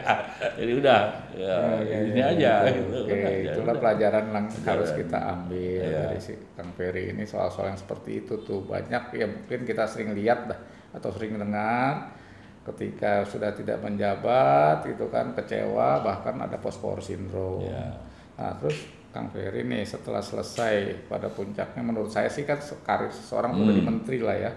[0.54, 1.00] Jadi udah,
[1.34, 2.52] ya, Ya, ya, ini ya, aja.
[2.62, 2.94] ya, gitu.
[2.94, 3.82] Oke, Udah, ya itulah udah.
[3.82, 5.98] pelajaran yang harus kita ambil Iya.
[5.98, 10.14] dari si Kang Ferry ini soal-soal yang seperti itu tuh banyak ya mungkin kita sering
[10.14, 10.60] lihat dah
[10.94, 12.14] atau sering dengar
[12.62, 17.66] ketika sudah tidak menjabat itu kan kecewa bahkan ada post power syndrome.
[17.66, 17.98] Iya.
[18.32, 18.78] Nah, terus
[19.12, 23.78] Kang Ferry nih setelah selesai pada puncaknya menurut saya sih kan karir seseorang udah di
[23.78, 23.90] Hmm.
[23.92, 24.52] menteri lah ya.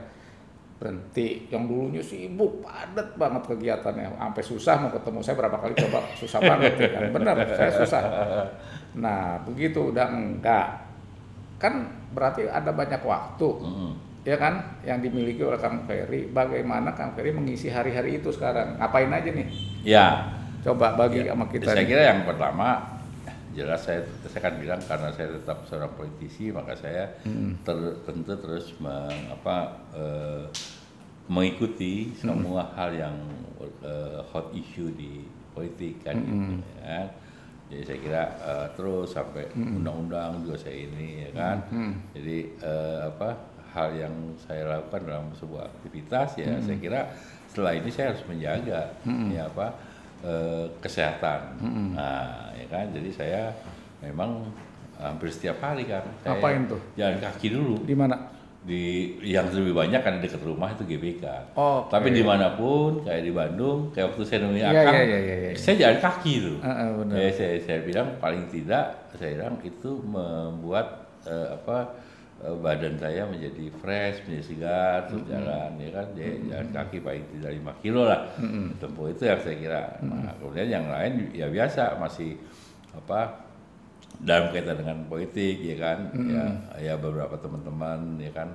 [0.76, 1.48] Berhenti.
[1.48, 4.12] Yang dulunya sibuk padat banget kegiatannya.
[4.12, 5.20] Sampai susah mau ketemu.
[5.20, 7.04] Saya berapa kali coba susah banget ya kan.
[7.12, 8.02] Benar saya susah.
[8.96, 9.92] Nah begitu.
[9.92, 10.84] Udah enggak.
[11.56, 13.92] Kan berarti ada banyak waktu Mm.
[14.24, 16.28] ya kan yang dimiliki oleh Kang Ferry.
[16.28, 18.76] Bagaimana Kang Ferry mengisi hari-hari itu sekarang?
[18.76, 19.48] Ngapain aja nih?
[19.84, 20.28] Ya,
[20.60, 21.88] coba bagi Ya, sama kita Saya nih.
[21.88, 22.95] kira yang pertama
[23.56, 27.56] jelas saya saya kan bilang karena saya tetap seorang politisi maka saya Hmm.
[27.64, 29.58] ter- tentu terus meng- apa,
[29.96, 30.44] eh,
[31.26, 32.36] mengikuti Hmm.
[32.38, 33.18] semua hal yang
[33.82, 36.26] eh, hot issue di politik kan Hmm.
[36.26, 37.08] gitu, ya kan.
[37.66, 39.80] Jadi saya kira eh, terus sampai Hmm.
[39.82, 41.58] undang-undang juga saya ini ya kan.
[42.14, 43.30] Jadi eh, apa
[43.72, 47.02] hal yang saya lakukan dalam sebuah aktivitas ya saya kira
[47.46, 48.82] setelah ini saya harus menjaga
[49.30, 49.68] ya apa
[50.26, 51.40] eh, kesehatan.
[51.94, 52.86] Nah, ya kan.
[52.90, 53.54] Jadi saya
[54.02, 54.50] memang
[54.98, 56.02] hampir setiap hari kan.
[56.24, 56.82] Saya Ngapain tuh?
[56.98, 57.76] Jalan kaki dulu.
[57.86, 58.16] di mana
[58.66, 61.54] Di yang lebih banyak kan dekat rumah itu GBK.
[61.54, 65.04] Oh, Tapi di mana pun, kayak di Bandung, kayak waktu saya nemui Iya, Akang, iya,
[65.06, 65.50] iya, iya, iya.
[65.54, 66.58] saya jalan kaki tuh.
[66.66, 67.14] Heeh, benar.
[67.14, 70.88] Jadi saya, saya bilang paling tidak, saya bilang itu membuat
[71.30, 71.78] eh, apa
[72.62, 77.52] badan saya menjadi fresh, menjadi segar, terus jalan, ya kan, jadi jalan kaki paling tidak
[77.58, 78.22] 5 kilo lah,
[78.78, 79.84] tempuh itu yang saya kira.
[80.06, 82.38] Nah, kemudian yang lain ya biasa masih
[82.94, 83.44] apa
[84.22, 86.00] dalam kaitan dengan politik ya kan?
[86.30, 86.46] Ya
[86.80, 88.50] ya beberapa teman-teman ya kan?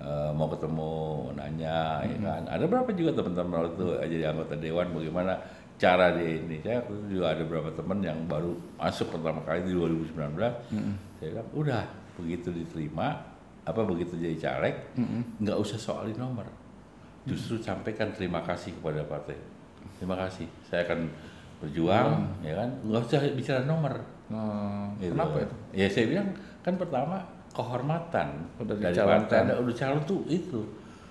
[0.00, 0.92] Eh, mau ketemu
[1.36, 2.42] nanya ya kan?
[2.48, 5.36] Ada berapa juga teman-teman waktu itu jadi anggota dewan bagaimana
[5.76, 6.56] cara di ini?
[6.64, 10.16] Saya waktu itu juga ada beberapa teman yang baru masuk pertama kali di 2019
[11.20, 11.84] saya bilang udah
[12.20, 13.16] begitu diterima
[13.60, 14.76] apa begitu jadi caleg
[15.38, 16.44] nggak usah soalin nomor.
[17.22, 19.36] Justru sampaikan terima kasih kepada partai.
[19.96, 20.48] Terima kasih.
[20.64, 21.08] Saya akan
[21.58, 22.68] berjuang ya kan?
[22.82, 23.94] Nggak usah bicara nomor.
[24.30, 25.12] Oh, Gitu.
[25.12, 25.54] kenapa itu?
[25.74, 26.28] Ya saya bilang
[26.60, 29.38] kan pertama kehormatan Udah dari partai.
[29.42, 30.60] Ada udah calon tuh itu.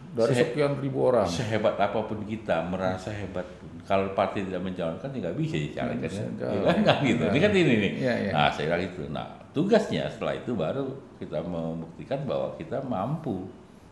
[0.10, 1.30] dari Se- sekian ribu orang.
[1.30, 3.46] sehebat apa pun kita merasa hebat
[3.84, 6.24] kalau partai tidak mencalonkan ya nggak bisa dicalonkan ya.
[6.40, 7.24] Ya kan nggak gitu.
[7.26, 7.92] Ini kan ini nih.
[7.98, 8.32] Iya, iya.
[8.32, 9.02] Nah saya bilang itu.
[9.10, 10.86] Nah tugasnya setelah itu baru
[11.18, 13.50] kita membuktikan bahwa kita mampu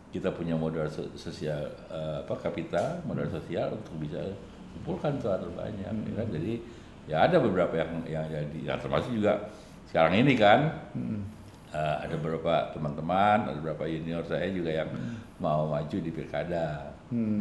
[0.08, 4.16] kita punya modal so- sosial eh, apa kapital modal sosial untuk bisa
[4.72, 6.16] kumpulkan suara banyak ya Hmm.
[6.16, 6.26] kan?
[6.30, 6.52] jadi
[7.04, 9.36] ya ada beberapa yang yang jadi yang termasuk juga
[9.84, 11.20] sekarang ini kan Hmm.
[11.68, 15.20] eh, ada beberapa teman-teman ada beberapa junior saya juga yang Hmm.
[15.36, 16.88] mau maju di pilkada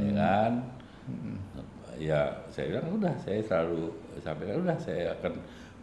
[0.02, 0.52] ya kan
[1.98, 5.34] ya saya bilang udah saya selalu sampaikan udah saya akan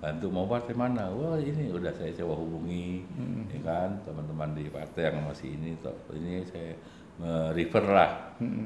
[0.00, 1.08] bantu mau partai mana.
[1.10, 3.02] Wah ini udah saya coba hubungi
[3.50, 6.72] ya kan teman-teman di partai yang masih ini toh ini saya
[7.54, 8.10] refer lah.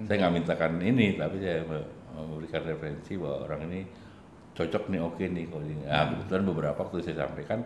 [0.08, 3.80] Saya nggak mintakan ini tapi saya me- memberikan referensi bahwa orang ini
[4.56, 5.84] cocok nih oke nih kalau ini.
[5.86, 7.62] Nah, kebetulan beberapa waktu saya sampaikan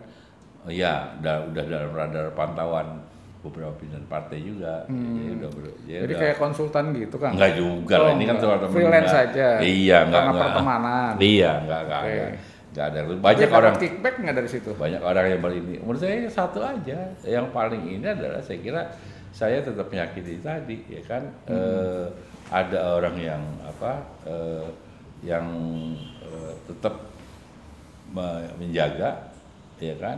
[0.63, 3.01] oh ya udah udah dalam radar pantauan
[3.43, 7.53] beberapa pimpinan partai juga jadi udah ber- ya jadi udah- kayak konsultan gitu kan Enggak
[7.53, 8.41] juga lah, Oh, ini kan enggak.
[8.41, 9.19] soal teman freelance enggak.
[9.27, 10.43] saja Iya, enggak karena enggak.
[10.45, 12.09] pertemanan Iya, enggak enggak Oke.
[12.09, 12.31] enggak.
[12.73, 12.99] Enggak ada.
[13.05, 15.75] Banyak orang kickback nggak dari situ banyak orang yang berini.
[15.77, 16.97] Menurut saya satu aja.
[17.21, 18.81] Yang paling ini adalah saya kira
[19.29, 22.05] saya tetap meyakini tadi ya kan eh,
[22.49, 23.91] ada orang yang apa
[24.23, 24.65] eh,
[25.21, 25.45] yang
[26.19, 26.97] eh, tetap
[28.07, 29.32] me- menjaga
[29.85, 30.17] ya kan?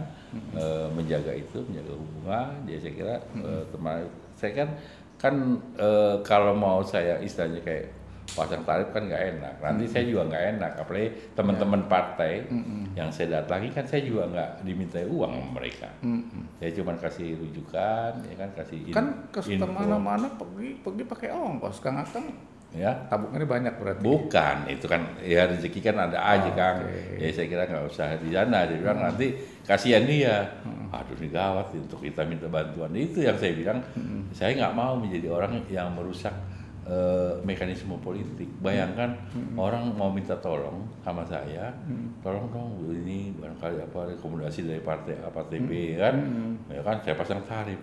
[0.52, 2.54] Eh, menjaga itu menjaga hubungan.
[2.64, 3.98] Jadi saya kira eh, teman
[4.34, 4.70] saya kan
[5.16, 5.36] kan
[5.76, 7.88] eh, kalau mau saya istilahnya kayak
[8.28, 9.54] pasang tarif kan nggak enak.
[9.60, 12.42] Nanti saya juga nggak enak apalagi teman-teman partai
[12.94, 15.88] yang saya datangi kan saya juga nggak dimintai uang sama mereka.
[16.56, 19.40] Saya cuma kasih rujukan ya kan kasih in- kan ke
[19.86, 22.26] mana-mana pergi pergi pakai ongkos kang akang
[22.76, 26.78] ya tabungannya banyak berarti Bukan, itu kan ya rezeki kan ada aja Oh, Kang.
[26.84, 26.92] oke.
[26.92, 27.18] Hmm.
[27.18, 28.68] Ya saya kira nggak usah di sana.
[28.68, 29.28] Dia bilang nanti
[29.64, 30.44] kasihan dia.
[30.92, 32.92] Aduh ini gawat untuk kita minta bantuan.
[32.92, 33.80] Itu yang saya bilang.
[33.96, 34.28] Hmm.
[34.30, 36.36] Saya nggak mau menjadi orang yang merusak
[36.86, 38.46] eh, mekanisme politik.
[38.62, 39.58] Bayangkan Hmm.
[39.58, 41.74] orang mau minta tolong sama saya,
[42.22, 46.54] tolong dong ini barangkali apa rekomendasi dari partai A, partai B kan, Hmm.
[46.70, 47.82] ya kan saya pasang tarif.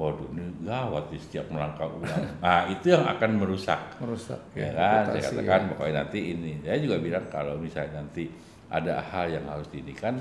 [0.00, 2.24] Waduh ini gawat di setiap melangkah ulang.
[2.44, 5.68] Nah itu yang akan merusak merusak ya kan saya katakan ya.
[5.76, 8.32] pokoknya nanti ini saya juga bilang kalau misalnya nanti
[8.72, 10.16] ada hal yang harus diindikan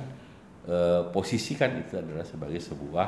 [0.67, 3.07] eh, posisikan itu adalah sebagai sebuah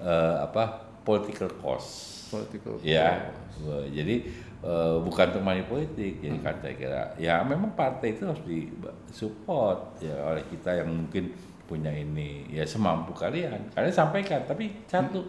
[0.00, 0.64] eh, apa
[1.04, 3.32] political cost political Ya,
[3.64, 4.16] eh, jadi
[4.64, 6.20] eh, bukan untuk money politik.
[6.20, 11.32] Jadi kan saya kira ya memang partai itu harus disupport ya oleh kita yang mungkin
[11.68, 13.60] punya ini ya semampu kalian.
[13.76, 15.20] Kalian sampaikan tapi satu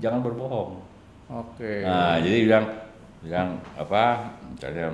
[0.00, 0.80] jangan berbohong.
[1.28, 2.66] oke Nah, jadi bilang
[3.24, 4.92] bilang apa misalnya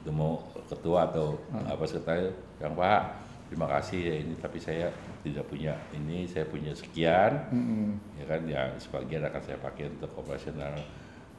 [0.00, 0.38] ketemu
[0.70, 2.30] ketua atau apa sekretaris
[2.62, 3.02] yang Pak
[3.50, 4.86] terima kasih ya ini tapi saya
[5.26, 7.98] tidak punya ini saya punya sekian Mm-mm.
[8.22, 10.78] ya kan ya sebagian akan saya pakai untuk operasional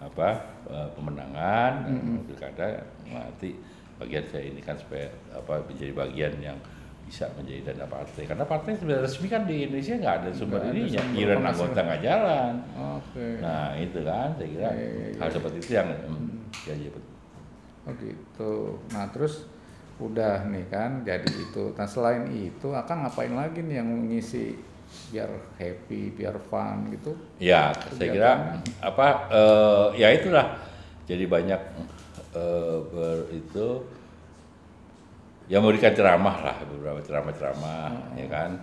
[0.04, 0.30] apa
[0.68, 1.96] eh, pemenangan dan
[2.28, 3.56] pilkada nanti
[3.96, 6.58] bagian saya ini kan supaya apa menjadi bagian yang
[7.12, 8.24] bisa menjadi dana partai.
[8.24, 11.04] Karena partai sebenarnya resmi kan di Indonesia nggak ada sumber ada ininya.
[11.12, 12.54] iuran anggota nggak jalan.
[12.96, 13.28] Oke.
[13.44, 15.20] Nah itu kan saya kira Iya, iya, iya.
[15.20, 17.14] hal seperti itu yang hmm, ya, ya, betul.
[17.84, 18.54] oh gitu.
[18.96, 19.34] Nah terus
[20.00, 21.64] udah nih kan jadi itu.
[21.76, 24.56] Nah selain itu akan ngapain lagi nih yang mengisi
[25.12, 25.28] biar
[25.60, 27.12] happy biar fun gitu?
[27.44, 28.32] Ya, saya kira
[28.80, 30.48] apa eh, ya itulah.
[31.12, 31.60] Jadi banyak
[32.40, 33.68] eh, ber, itu
[35.52, 38.56] ya memberikan ceramah lah, beberapa ceramah-ceramah, ya kan,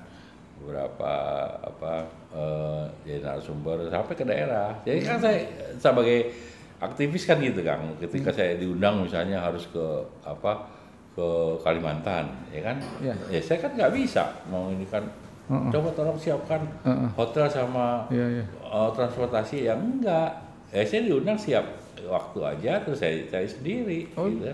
[0.57, 1.13] beberapa
[1.61, 1.93] apa
[2.33, 4.73] eh, jadi narasumber sampai ke daerah.
[4.83, 5.45] Jadi kan saya
[5.77, 6.33] sebagai
[6.81, 9.85] aktivis kan gitu kang, ketika saya diundang misalnya harus ke
[10.25, 10.65] apa
[11.13, 11.29] ke
[11.61, 13.15] Kalimantan, ya kan, Iya.
[13.29, 15.05] ya saya kan nggak bisa mau ini kan.
[15.49, 15.69] Heeh.
[15.73, 17.09] Coba tolong siapkan Heeh.
[17.17, 20.29] hotel sama iya iya Oh, transportasi yang enggak.
[20.69, 21.65] Ya saya diundang siap
[22.05, 24.29] waktu aja terus saya cari sendiri Oh.
[24.29, 24.45] gitu.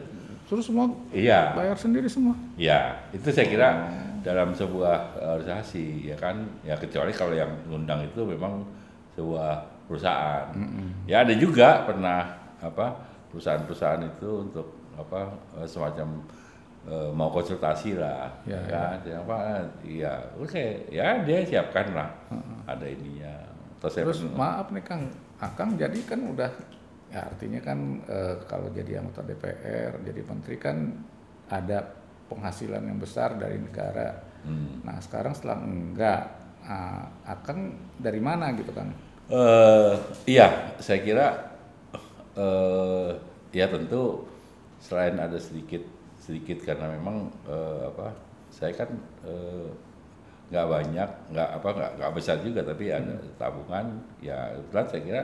[0.55, 1.51] Terus semua Iya.
[1.53, 3.71] bayar sendiri semua Ya, itu saya kira
[4.23, 4.97] dalam sebuah
[5.35, 6.47] organisasi ya kan.
[6.62, 8.62] Ya kecuali kalau yang ngundang itu memang
[9.12, 10.47] sebuah perusahaan.
[11.05, 12.23] Ya ada juga pernah
[12.57, 12.95] apa
[13.29, 15.27] perusahaan-perusahaan itu untuk apa
[15.59, 16.23] eh, semacam
[16.87, 18.97] eh, mau konsultasi lah, Ya, ya, kan?
[19.03, 19.37] Ya, apa?
[19.83, 22.09] Iya, oke, ya dia siapkan lah,
[22.64, 23.35] ada ininya.
[23.77, 25.03] Terus terus pernah- maaf nih kang
[25.37, 26.49] akang jadi kan udah
[27.12, 30.77] ya artinya kan eh, kalau jadi anggota DPR jadi menteri kan
[31.51, 31.85] ada
[32.31, 34.33] penghasilan yang besar dari negara.
[34.45, 34.85] Hmm.
[34.85, 36.21] nah sekarang setelah enggak
[36.69, 38.93] ah, akang dari mana gitu kan?
[39.33, 39.95] Eh,
[40.29, 41.29] iya, saya kira
[42.37, 43.11] eh
[43.55, 44.27] ya tentu
[44.83, 45.81] selain ada sedikit
[46.21, 48.12] sedikit karena memang eh, apa
[48.53, 48.90] saya kan
[50.53, 55.23] nggak banyak nggak apa nggak nggak besar juga tapi ada tabungan ya kebetulan saya kira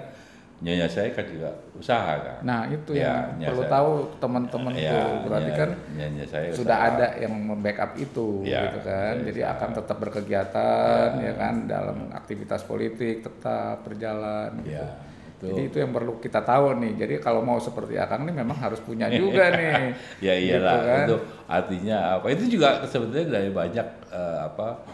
[0.61, 4.73] nyonya saya kan juga usaha kan nah itu Ya, yang ya, perlu saya- tahu teman-teman
[4.75, 6.91] Ya, tuh berarti nyonya- kan nyonya saya sudah usaha.
[6.93, 9.55] ada yang membackup itu Ya, gitu kan jadi usaha.
[9.57, 14.73] akan tetap berkegiatan ya kan dalam aktivitas politik tetap berjalan gitu.
[14.75, 14.87] ya
[15.33, 16.93] itu Jadi itu yang perlu kita tahu nih.
[16.99, 19.97] Jadi kalau mau seperti Akang nih memang harus punya juga nih.
[20.21, 21.01] ya iyalah Gitu kan.
[21.03, 21.17] itu
[21.49, 24.85] artinya apa itu juga sebetulnya dari banyak eh, apa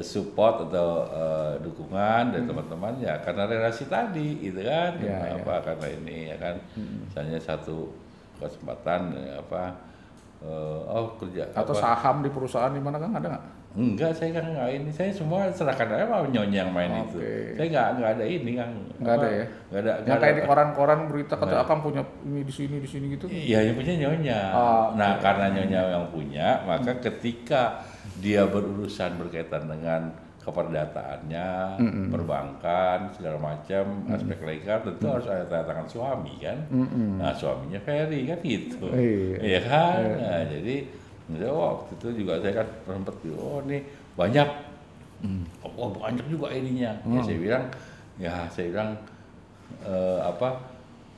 [0.00, 4.96] support atau eh, dukungan dari teman-teman ya karena relasi tadi gitu kan?
[4.96, 5.06] Hmm.
[5.06, 5.54] Ya, apa?
[5.62, 6.56] Karena ini ya kan?
[6.74, 7.92] Misalnya satu
[8.40, 9.76] kesempatan eh, apa
[10.42, 11.82] eh, oh kerja Atau apa?
[11.84, 13.46] saham di perusahaan di mana kan ada nggak?
[13.74, 14.90] enggak saya kan nggak ini.
[14.94, 17.18] Saya semua serahkan aja sama nyonya yang main itu.
[17.18, 17.58] Oke.
[17.58, 18.68] saya nggak nggak ada ini kan
[19.02, 19.44] Nggak ada ya?
[19.50, 22.76] nggak ada Yang nggak kayak ada di koran-koran berita kata Akang punya ini di sini
[22.78, 23.26] di sini gitu.
[23.26, 24.40] Iya, yang punya nyonya.
[24.54, 27.82] Oh, nah, karena nyonya yang punya, maka ketika
[28.24, 30.08] dia berurusan berkaitan dengan
[30.40, 31.48] keperdataannya,
[32.12, 36.58] perbankan, segala macam, aspek legal tentu harus ada tanda tangan suami kan.
[37.20, 38.88] Nah, suaminya Ferry kan gitu.
[38.92, 39.40] Iya.
[39.40, 39.60] Iya.
[39.64, 40.00] Kan?
[40.20, 40.76] Nah, jadi
[41.48, 44.48] waktu itu juga saya kan sempat oh ini banyak.
[45.64, 46.92] Oh banyak juga ininya.
[47.08, 47.64] Ya saya bilang
[48.20, 48.90] ya saya bilang
[49.80, 50.60] eh, apa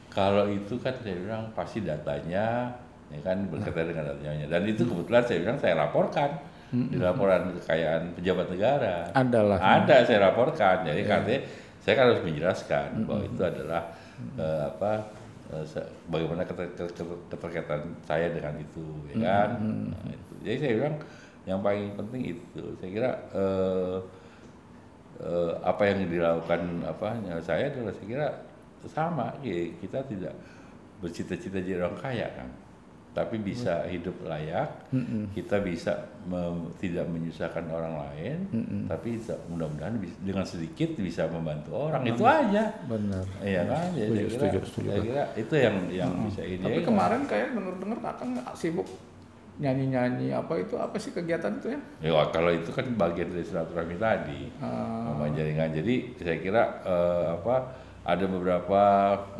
[0.06, 2.70] kalau itu kan saya bilang pasti datanya
[3.10, 4.46] ya kan berkaitan dengan datanya.
[4.46, 6.30] Dan itu kebetulan saya bilang saya laporkan
[6.74, 8.96] di laporan kekayaan pejabat negara.
[9.14, 9.58] Adalah.
[9.58, 10.82] ada saya laporkan.
[10.82, 11.40] Jadi katanya
[11.78, 13.82] saya kan harus menjelaskan bahwa itu adalah
[14.34, 14.92] eh, apa
[15.54, 15.64] eh,
[16.10, 19.48] bagaimana keter- keter- keterkaitan saya dengan itu ya kan?
[19.94, 20.32] Nah, itu.
[20.42, 20.96] jadi saya bilang
[21.46, 22.62] yang paling penting itu.
[22.82, 23.96] Saya kira eh,
[25.22, 28.28] eh, apa yang dilakukan apa ya, saya adalah saya kira
[28.90, 29.30] sama.
[29.42, 30.34] Ya, kita tidak
[30.98, 32.48] bercita-cita jadi orang kaya kan
[33.16, 34.68] tapi bisa hidup layak
[35.32, 38.36] kita bisa mem- tidak menyusahkan orang lain
[38.84, 43.24] tapi bisa- mudah-mudahan dengan sedikit bisa membantu orang itu aja Benar.
[43.40, 44.86] iya kan ya, saya Setuju, kira, setuju, setuju.
[44.86, 48.88] saya kira itu yang yang bisa ini Tapi ya, kemarin kayak denger-denger Akang sibuk
[49.56, 51.80] nyanyi-nyanyi apa itu apa sih kegiatan itu ya?
[52.04, 55.08] Ya, kalau itu kan bagian dari silaturahmi tadi, Ah.
[55.08, 55.72] sama jaringan.
[55.72, 57.56] Jadi saya kira eh, apa
[58.04, 58.82] ada beberapa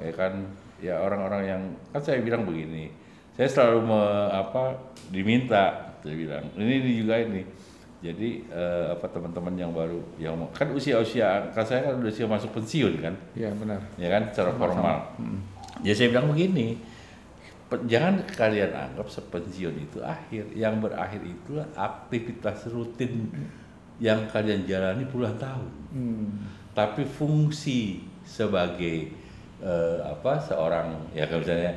[0.00, 0.32] ya kan
[0.78, 2.88] ya orang-orang yang kan saya bilang begini,
[3.36, 4.74] saya selalu me, apa
[5.12, 7.42] diminta saya bilang ini, juga ini
[8.00, 12.24] jadi eh, apa teman-teman yang baru yang mau- kan usia-usia kan saya kan udah usia
[12.24, 13.80] masuk pensiun kan Iya benar.
[13.96, 14.96] ya kan secara formal.
[15.84, 16.80] Ya saya bilang begini,
[17.84, 20.48] jangan kalian anggap sepensiun itu akhir.
[20.56, 23.28] Yang berakhir itulah aktivitas rutin
[23.98, 25.70] yang kalian jalani puluhan tahun.
[25.92, 26.28] Hmm.
[26.72, 29.12] Tapi fungsi sebagai
[29.60, 31.72] eh, apa seorang ya kalau misalnya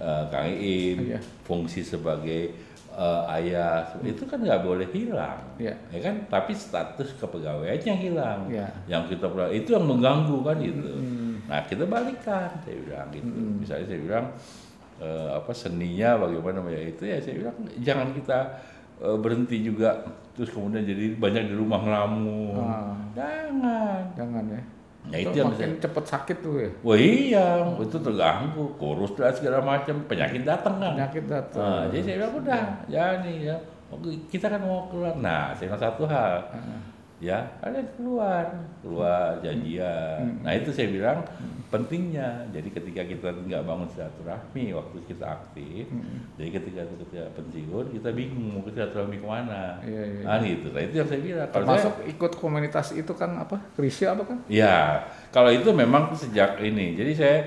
[0.00, 1.18] eh, Kang Iin, Iya.
[1.44, 2.50] fungsi sebagai
[2.90, 5.72] eh, ayah itu kan nggak boleh hilang, Iya.
[5.88, 6.26] ya kan?
[6.26, 8.66] Tapi status kepegawaiannya yang hilang, Iya.
[8.88, 10.90] yang kita itu yang mengganggu kan gitu.
[11.46, 13.30] Nah kita balikan, saya bilang gitu.
[13.30, 14.26] Misalnya saya bilang
[15.00, 18.38] eh, apa seninya bagaimana ya itu ya saya bilang jangan kita
[19.00, 19.96] eh, berhenti juga
[20.36, 22.92] terus kemudian jadi banyak di rumah ngelamun, Ah.
[23.16, 24.02] jangan.
[24.12, 24.62] Jangan ya.
[25.08, 26.70] Ya itu Itu yang makin saya, cepet sakit tuh ya.
[26.84, 27.46] wah iya
[27.80, 30.92] itu terganggu, kurus dan segala macam penyakit datang kan.
[30.92, 31.64] Penyakit datang.
[31.64, 33.56] Nah, jadi saya bilang udah, ya nih ya,
[34.28, 35.16] kita kan mau keluar.
[35.16, 36.44] Nah, saya bilang satu hal,
[37.20, 38.48] ya kalian keluar,
[38.80, 40.40] keluar janjian.
[40.40, 41.20] Nah itu saya bilang
[41.68, 42.48] pentingnya.
[42.48, 45.84] Jadi ketika kita nggak bangun silaturahmi waktu kita aktif,
[46.34, 49.78] jadi ketika ketika pensiun kita bingung mau ke silaturahmi ke mana.
[49.84, 50.66] Iya, iya, Kan gitu.
[50.72, 51.48] Nah itu yang saya bilang.
[51.52, 53.56] Kalau saya- ikut komunitas itu kan apa?
[53.76, 54.38] Krisya apa kan?
[54.48, 56.96] Ya, kalau itu memang sejak ini.
[56.96, 57.38] Jadi saya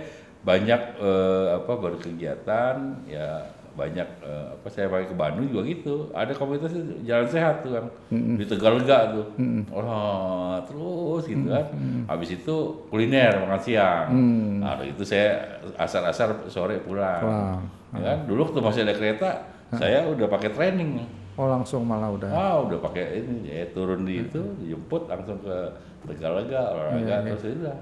[0.45, 2.75] banyak eh, apa berkegiatan
[3.09, 5.95] ya banyak eh, apa saya pakai ke Bandung juga gitu.
[6.13, 9.25] Ada komunitas itu, jalan sehat tuh kan di Tegalega tuh.
[9.73, 11.65] Oh, terus gitu kan.
[12.05, 12.55] Habis itu
[12.93, 14.07] kuliner makan siang.
[14.61, 15.41] Nah, itu saya
[15.77, 17.23] asar-asar sore pulang.
[17.25, 17.57] Wah.
[17.93, 18.17] Ya kan?
[18.29, 19.29] Dulu waktu masih ada kereta,
[19.73, 21.01] saya udah pakai training.
[21.33, 22.29] Oh langsung malah udah.
[22.29, 25.57] Ah, udah pakai ini ya turun di itu, dijemput langsung ke
[26.05, 27.77] Tegalega, olahraga terus udah.